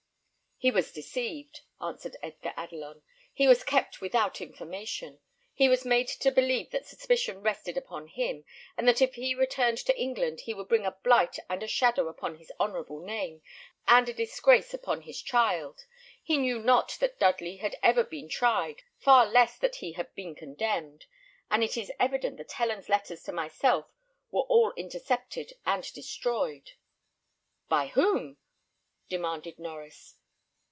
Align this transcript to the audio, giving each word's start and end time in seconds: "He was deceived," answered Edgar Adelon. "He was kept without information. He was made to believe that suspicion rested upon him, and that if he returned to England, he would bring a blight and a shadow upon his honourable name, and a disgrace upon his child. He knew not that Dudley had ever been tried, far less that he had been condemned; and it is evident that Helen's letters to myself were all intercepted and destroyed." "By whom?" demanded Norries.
"He 0.63 0.69
was 0.69 0.91
deceived," 0.93 1.61
answered 1.81 2.17
Edgar 2.21 2.53
Adelon. 2.55 3.01
"He 3.33 3.47
was 3.47 3.63
kept 3.63 3.99
without 3.99 4.41
information. 4.41 5.19
He 5.55 5.67
was 5.67 5.85
made 5.85 6.07
to 6.07 6.29
believe 6.29 6.69
that 6.69 6.85
suspicion 6.85 7.41
rested 7.41 7.77
upon 7.77 8.05
him, 8.09 8.45
and 8.77 8.87
that 8.87 9.01
if 9.01 9.15
he 9.15 9.33
returned 9.33 9.79
to 9.79 9.99
England, 9.99 10.41
he 10.41 10.53
would 10.53 10.67
bring 10.67 10.85
a 10.85 10.91
blight 10.91 11.39
and 11.49 11.63
a 11.63 11.67
shadow 11.67 12.07
upon 12.07 12.35
his 12.35 12.51
honourable 12.59 12.99
name, 12.99 13.41
and 13.87 14.07
a 14.07 14.13
disgrace 14.13 14.71
upon 14.71 15.01
his 15.01 15.19
child. 15.19 15.87
He 16.21 16.37
knew 16.37 16.59
not 16.59 16.95
that 16.99 17.17
Dudley 17.17 17.57
had 17.57 17.75
ever 17.81 18.03
been 18.03 18.29
tried, 18.29 18.83
far 18.99 19.25
less 19.25 19.57
that 19.57 19.77
he 19.77 19.93
had 19.93 20.13
been 20.13 20.35
condemned; 20.35 21.07
and 21.49 21.63
it 21.63 21.75
is 21.75 21.91
evident 21.99 22.37
that 22.37 22.51
Helen's 22.51 22.87
letters 22.87 23.23
to 23.23 23.31
myself 23.31 23.87
were 24.29 24.43
all 24.43 24.73
intercepted 24.77 25.53
and 25.65 25.91
destroyed." 25.91 26.73
"By 27.67 27.87
whom?" 27.87 28.37
demanded 29.09 29.57
Norries. 29.57 30.17